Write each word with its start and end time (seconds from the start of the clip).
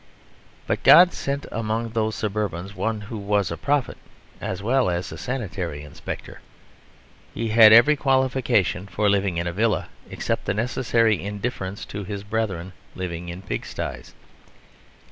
But 0.65 0.81
God 0.81 1.13
sent 1.13 1.45
among 1.51 1.89
those 1.89 2.15
suburbans 2.15 2.73
one 2.73 3.01
who 3.01 3.19
was 3.19 3.51
a 3.51 3.55
prophet 3.55 3.99
as 4.41 4.63
well 4.63 4.89
as 4.89 5.11
a 5.11 5.15
sanitary 5.19 5.83
inspector. 5.83 6.41
He 7.35 7.49
had 7.49 7.71
every 7.71 7.95
qualification 7.95 8.87
for 8.87 9.07
living 9.07 9.37
in 9.37 9.45
a 9.45 9.53
villa 9.53 9.89
except 10.09 10.45
the 10.45 10.55
necessary 10.55 11.23
indifference 11.23 11.85
to 11.85 12.03
his 12.03 12.23
brethren 12.23 12.73
living 12.95 13.29
in 13.29 13.43
pigstyes. 13.43 14.15